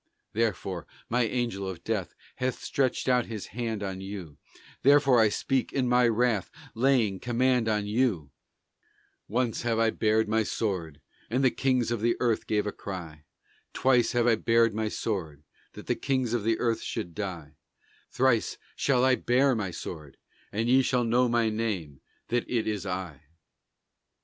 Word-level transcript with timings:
Therefore 0.33 0.87
my 1.09 1.25
Angel 1.27 1.69
of 1.69 1.83
Death 1.83 2.15
Hath 2.37 2.63
stretched 2.63 3.07
out 3.07 3.27
his 3.27 3.45
hand 3.53 3.83
on 3.83 4.01
you, 4.01 4.39
Therefore 4.81 5.19
I 5.19 5.29
speak 5.29 5.71
in 5.71 5.87
my 5.87 6.07
wrath, 6.07 6.49
Laying 6.73 7.19
command 7.19 7.67
on 7.69 7.85
you; 7.85 8.31
(Once 9.27 9.61
have 9.61 9.77
I 9.77 9.91
bared 9.91 10.27
my 10.27 10.41
sword, 10.41 11.01
And 11.29 11.43
the 11.43 11.51
kings 11.51 11.91
of 11.91 12.01
the 12.01 12.17
earth 12.19 12.47
gave 12.47 12.65
a 12.65 12.71
cry; 12.71 13.25
Twice 13.73 14.13
have 14.13 14.25
I 14.25 14.33
bared 14.37 14.73
my 14.73 14.89
sword, 14.89 15.43
That 15.73 15.85
the 15.85 15.93
kings 15.93 16.33
of 16.33 16.43
the 16.43 16.57
earth 16.57 16.81
should 16.81 17.13
die; 17.13 17.57
Thrice 18.11 18.57
shall 18.75 19.05
I 19.05 19.13
bare 19.13 19.53
my 19.53 19.69
sword, 19.69 20.17
And 20.51 20.67
ye 20.67 20.81
shall 20.81 21.03
know 21.03 21.29
my 21.29 21.51
name, 21.51 22.01
that 22.29 22.49
it 22.49 22.65
is 22.65 22.87
I!) 22.87 23.21